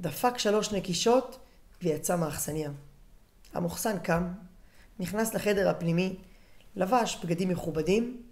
דפק 0.00 0.38
שלוש 0.38 0.72
נקישות 0.72 1.38
ויצא 1.82 2.16
מהאכסניה. 2.16 2.70
המוחסן 3.54 3.98
קם, 3.98 4.28
נכנס 4.98 5.34
לחדר 5.34 5.68
הפנימי, 5.68 6.16
לבש 6.76 7.18
בגדים 7.24 7.48
מכובדים 7.48 8.22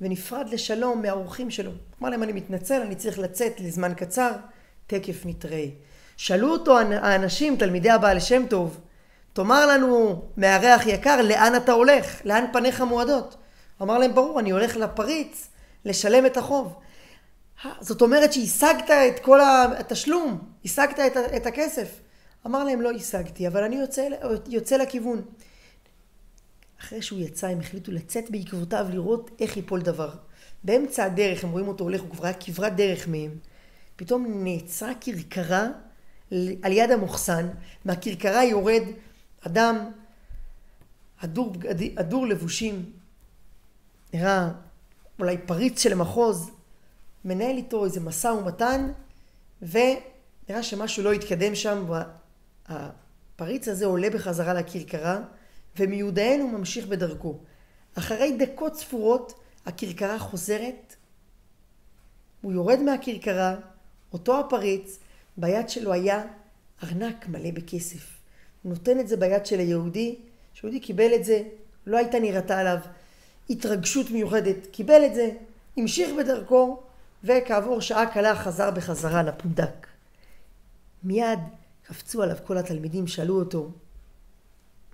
ונפרד 0.00 0.48
לשלום 0.48 1.02
מהאורחים 1.02 1.50
שלו. 1.50 1.72
אמר 2.00 2.10
להם 2.10 2.22
אני 2.22 2.32
מתנצל, 2.32 2.80
אני 2.80 2.94
צריך 2.94 3.18
לצאת 3.18 3.60
לזמן 3.60 3.94
קצר, 3.94 4.32
תקף 4.86 5.22
נתראה. 5.24 5.66
שאלו 6.16 6.52
אותו 6.52 6.78
האנשים, 6.78 7.56
תלמידי 7.56 7.90
הבעל 7.90 8.20
שם 8.20 8.46
טוב, 8.50 8.80
תאמר 9.32 9.66
לנו, 9.66 10.22
מארח 10.36 10.86
יקר, 10.86 11.22
לאן 11.22 11.56
אתה 11.56 11.72
הולך? 11.72 12.20
לאן 12.24 12.44
פניך 12.52 12.80
מועדות? 12.80 13.36
אמר 13.82 13.98
להם, 13.98 14.14
ברור, 14.14 14.40
אני 14.40 14.50
הולך 14.50 14.76
לפריץ 14.76 15.48
לשלם 15.84 16.26
את 16.26 16.36
החוב. 16.36 16.74
זאת 17.80 18.02
אומרת 18.02 18.32
שהשגת 18.32 18.90
את 18.90 19.18
כל 19.18 19.40
התשלום, 19.78 20.38
השגת 20.64 20.98
את, 21.00 21.16
את 21.36 21.46
הכסף. 21.46 22.00
אמר 22.46 22.64
להם, 22.64 22.80
לא 22.80 22.90
השגתי, 22.90 23.48
אבל 23.48 23.64
אני 23.64 23.76
יוצא, 23.76 24.08
יוצא 24.48 24.76
לכיוון. 24.76 25.22
אחרי 26.80 27.02
שהוא 27.02 27.20
יצא, 27.20 27.46
הם 27.46 27.60
החליטו 27.60 27.92
לצאת 27.92 28.30
בעקבותיו, 28.30 28.86
לראות 28.90 29.30
איך 29.40 29.56
ייפול 29.56 29.82
דבר. 29.82 30.10
באמצע 30.64 31.04
הדרך, 31.04 31.44
הם 31.44 31.50
רואים 31.50 31.68
אותו 31.68 31.84
הולך, 31.84 32.00
הוא 32.00 32.10
כבר 32.10 32.24
היה 32.24 32.34
כברת 32.34 32.76
דרך 32.76 33.08
מהם. 33.08 33.38
פתאום 33.96 34.44
נעצרה 34.44 34.92
כרכרה 35.00 35.68
על 36.62 36.72
יד 36.72 36.90
המוחסן, 36.90 37.48
מהכרכרה 37.84 38.44
יורד 38.44 38.82
אדם 39.46 39.90
הדור, 41.20 41.52
הדור 41.96 42.26
לבושים, 42.26 42.92
נראה 44.12 44.48
אולי 45.18 45.38
פריץ 45.38 45.82
של 45.82 45.92
המחוז, 45.92 46.50
מנהל 47.24 47.56
איתו 47.56 47.84
איזה 47.84 48.00
משא 48.00 48.28
ומתן, 48.28 48.92
ונראה 49.62 50.62
שמשהו 50.62 51.04
לא 51.04 51.12
התקדם 51.12 51.54
שם, 51.54 51.84
והפריץ 52.68 53.68
הזה 53.68 53.86
עולה 53.86 54.10
בחזרה 54.10 54.54
לכרכרה, 54.54 55.20
ומיודענו 55.78 56.48
ממשיך 56.48 56.86
בדרכו. 56.86 57.38
אחרי 57.94 58.36
דקות 58.38 58.76
ספורות 58.76 59.40
הכרכרה 59.66 60.18
חוזרת, 60.18 60.96
הוא 62.42 62.52
יורד 62.52 62.78
מהכרכרה, 62.82 63.56
אותו 64.12 64.40
הפריץ, 64.40 64.98
ביד 65.36 65.68
שלו 65.68 65.92
היה 65.92 66.22
ארנק 66.82 67.28
מלא 67.28 67.50
בכסף. 67.50 68.18
הוא 68.62 68.72
נותן 68.72 69.00
את 69.00 69.08
זה 69.08 69.16
ביד 69.16 69.46
של 69.46 69.58
היהודי, 69.58 70.16
שיהודי 70.54 70.80
קיבל 70.80 71.14
את 71.14 71.24
זה, 71.24 71.42
לא 71.86 71.96
הייתה 71.96 72.18
נראתה 72.18 72.58
עליו 72.58 72.78
התרגשות 73.50 74.10
מיוחדת, 74.10 74.66
קיבל 74.72 75.04
את 75.06 75.14
זה, 75.14 75.30
המשיך 75.76 76.10
בדרכו, 76.18 76.82
וכעבור 77.24 77.80
שעה 77.80 78.06
קלה 78.06 78.36
חזר 78.36 78.70
בחזרה 78.70 79.22
לפונדק. 79.22 79.86
מיד 81.04 81.38
קפצו 81.82 82.22
עליו 82.22 82.36
כל 82.44 82.58
התלמידים, 82.58 83.06
שאלו 83.06 83.38
אותו, 83.38 83.70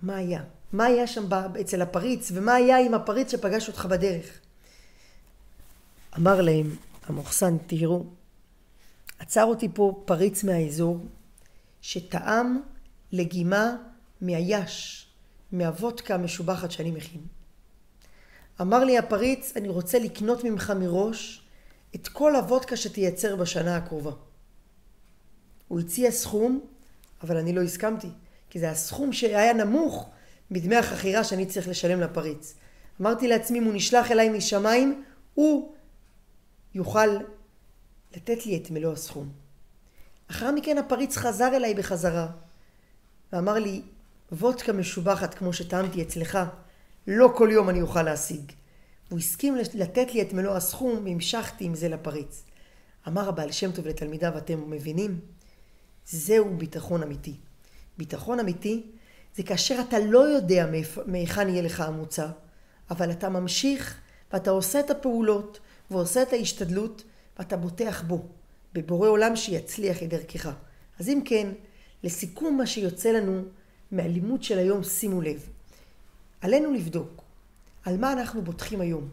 מה 0.01 0.15
היה? 0.15 0.43
מה 0.73 0.85
היה 0.85 1.07
שם 1.07 1.29
אצל 1.61 1.81
הפריץ, 1.81 2.31
ומה 2.33 2.53
היה 2.53 2.79
עם 2.79 2.93
הפריץ 2.93 3.31
שפגש 3.31 3.67
אותך 3.67 3.85
בדרך? 3.85 4.39
אמר 6.17 6.41
להם 6.41 6.75
המוחסן, 7.07 7.57
תראו, 7.67 8.05
עצר 9.19 9.43
אותי 9.43 9.67
פה 9.73 10.03
פריץ 10.05 10.43
מהאזור, 10.43 11.05
שטעם 11.81 12.61
לגימה 13.11 13.75
מהיש, 14.21 15.05
מהוודקה 15.51 16.15
המשובחת 16.15 16.71
שאני 16.71 16.91
מכין. 16.91 17.21
אמר 18.61 18.83
לי 18.83 18.97
הפריץ, 18.97 19.53
אני 19.55 19.67
רוצה 19.67 19.99
לקנות 19.99 20.43
ממך 20.43 20.73
מראש 20.79 21.45
את 21.95 22.07
כל 22.07 22.35
הוודקה 22.35 22.77
שתייצר 22.77 23.35
בשנה 23.35 23.77
הקרובה. 23.77 24.11
הוא 25.67 25.79
הציע 25.79 26.11
סכום, 26.11 26.59
אבל 27.23 27.37
אני 27.37 27.53
לא 27.53 27.61
הסכמתי, 27.61 28.09
כי 28.49 28.59
זה 28.59 28.69
הסכום 28.69 29.13
שהיה 29.13 29.53
נמוך 29.53 30.09
מדמי 30.51 30.75
החכירה 30.75 31.23
שאני 31.23 31.45
צריך 31.45 31.67
לשלם 31.67 32.01
לפריץ. 32.01 32.55
אמרתי 33.01 33.27
לעצמי, 33.27 33.59
אם 33.59 33.63
הוא 33.63 33.73
נשלח 33.73 34.11
אליי 34.11 34.29
משמיים, 34.29 35.03
הוא 35.33 35.73
יוכל 36.73 37.07
לתת 38.15 38.45
לי 38.45 38.57
את 38.57 38.71
מלוא 38.71 38.93
הסכום. 38.93 39.29
אחר 40.27 40.51
מכן 40.51 40.77
הפריץ 40.77 41.17
חזר 41.17 41.55
אליי 41.55 41.73
בחזרה, 41.73 42.27
ואמר 43.33 43.53
לי, 43.53 43.81
וודקה 44.31 44.73
משובחת 44.73 45.33
כמו 45.33 45.53
שטעמתי 45.53 46.01
אצלך, 46.01 46.39
לא 47.11 47.33
כל 47.35 47.49
יום 47.51 47.69
אני 47.69 47.81
אוכל 47.81 48.03
להשיג. 48.03 48.51
הוא 49.09 49.19
הסכים 49.19 49.55
לתת 49.73 50.13
לי 50.13 50.21
את 50.21 50.33
מלוא 50.33 50.55
הסכום 50.55 51.05
והמשכתי 51.05 51.65
עם 51.65 51.75
זה 51.75 51.89
לפריץ. 51.89 52.43
אמר 53.07 53.29
הבעל 53.29 53.51
שם 53.51 53.71
טוב 53.71 53.87
לתלמידיו, 53.87 54.37
אתם 54.37 54.71
מבינים? 54.71 55.19
זהו 56.05 56.57
ביטחון 56.57 57.03
אמיתי. 57.03 57.35
ביטחון 57.97 58.39
אמיתי 58.39 58.83
זה 59.35 59.43
כאשר 59.43 59.81
אתה 59.89 59.99
לא 59.99 60.19
יודע 60.19 60.69
מהיכן 61.05 61.49
יהיה 61.49 61.61
לך 61.61 61.79
המוצא, 61.79 62.27
אבל 62.91 63.11
אתה 63.11 63.29
ממשיך 63.29 63.99
ואתה 64.33 64.49
עושה 64.49 64.79
את 64.79 64.89
הפעולות 64.89 65.59
ועושה 65.91 66.21
את 66.21 66.33
ההשתדלות 66.33 67.03
ואתה 67.39 67.57
בוטח 67.57 68.03
בו, 68.07 68.25
בבורא 68.73 69.09
עולם 69.09 69.35
שיצליח 69.35 70.03
את 70.03 70.09
דרכך. 70.09 70.49
אז 70.99 71.09
אם 71.09 71.21
כן, 71.25 71.47
לסיכום 72.03 72.57
מה 72.57 72.67
שיוצא 72.67 73.11
לנו 73.11 73.43
מהלימוד 73.91 74.43
של 74.43 74.59
היום, 74.59 74.83
שימו 74.83 75.21
לב. 75.21 75.49
עלינו 76.41 76.73
לבדוק 76.73 77.21
על 77.85 77.97
מה 77.97 78.11
אנחנו 78.11 78.41
בוטחים 78.41 78.81
היום. 78.81 79.09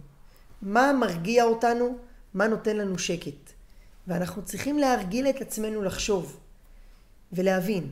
מה 0.63 0.93
מרגיע 0.93 1.45
אותנו, 1.45 1.99
מה 2.35 2.47
נותן 2.47 2.77
לנו 2.77 2.99
שקט. 2.99 3.53
ואנחנו 4.07 4.43
צריכים 4.43 4.79
להרגיל 4.79 5.29
את 5.29 5.41
עצמנו 5.41 5.83
לחשוב 5.83 6.41
ולהבין 7.33 7.89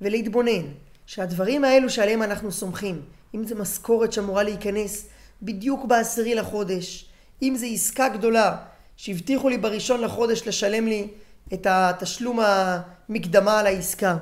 ולהתבונן 0.00 0.66
שהדברים 1.06 1.64
האלו 1.64 1.90
שעליהם 1.90 2.22
אנחנו 2.22 2.52
סומכים, 2.52 3.02
אם 3.34 3.44
זה 3.44 3.54
משכורת 3.54 4.12
שאמורה 4.12 4.42
להיכנס 4.42 5.06
בדיוק 5.42 5.84
בעשירי 5.84 6.34
לחודש, 6.34 7.08
אם 7.42 7.54
זה 7.56 7.66
עסקה 7.66 8.08
גדולה 8.08 8.56
שהבטיחו 8.96 9.48
לי 9.48 9.58
בראשון 9.58 10.00
לחודש 10.00 10.48
לשלם 10.48 10.86
לי 10.86 11.08
את 11.52 11.66
התשלום 11.70 12.40
המקדמה 12.40 13.58
על 13.60 13.66
העסקה, 13.66 14.16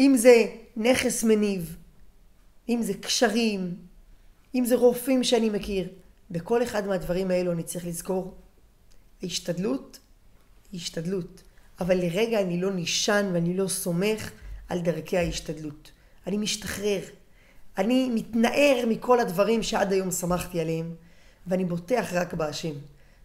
אם 0.00 0.14
זה 0.16 0.44
נכס 0.76 1.24
מניב, 1.24 1.76
אם 2.68 2.82
זה 2.82 2.94
קשרים, 2.94 3.76
אם 4.54 4.64
זה 4.64 4.76
רופאים 4.76 5.24
שאני 5.24 5.50
מכיר, 5.50 5.88
בכל 6.30 6.62
אחד 6.62 6.86
מהדברים 6.86 7.30
האלו 7.30 7.52
אני 7.52 7.62
צריך 7.62 7.86
לזכור, 7.86 8.34
ההשתדלות 9.22 9.98
היא 10.72 10.80
השתדלות, 10.80 11.42
אבל 11.80 11.96
לרגע 11.96 12.40
אני 12.40 12.60
לא 12.60 12.70
נשען 12.74 13.34
ואני 13.34 13.56
לא 13.56 13.68
סומך 13.68 14.30
על 14.68 14.80
דרכי 14.80 15.18
ההשתדלות. 15.18 15.90
אני 16.26 16.36
משתחרר, 16.36 17.00
אני 17.78 18.10
מתנער 18.14 18.84
מכל 18.88 19.20
הדברים 19.20 19.62
שעד 19.62 19.92
היום 19.92 20.10
שמחתי 20.10 20.60
עליהם, 20.60 20.94
ואני 21.46 21.64
בוטח 21.64 22.12
רק 22.12 22.34
בהשם. 22.34 22.74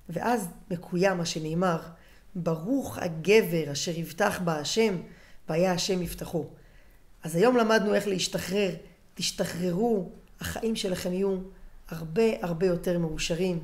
ואז 0.10 0.48
מקוים 0.72 1.18
מה 1.18 1.26
שנאמר, 1.26 1.80
ברוך 2.36 2.98
הגבר 2.98 3.72
אשר 3.72 4.00
יבטח 4.00 4.40
בה 4.40 4.60
השם, 4.60 4.98
והיה 5.50 5.72
השם 5.72 6.02
יפתחו. 6.02 6.46
אז 7.24 7.36
היום 7.36 7.58
למדנו 7.58 7.94
איך 7.94 8.08
להשתחרר, 8.08 8.76
תשתחררו, 9.18 10.10
החיים 10.42 10.76
שלכם 10.76 11.14
יהיו 11.14 11.38
הרבה 11.90 12.24
הרבה 12.42 12.66
יותר 12.66 13.00
מאושרים. 13.00 13.60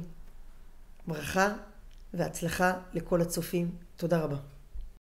ברכה 1.07 1.53
והצלחה 2.13 2.73
לכל 2.93 3.21
הצופים. 3.21 3.71
תודה 3.97 4.19
רבה. 4.19 4.52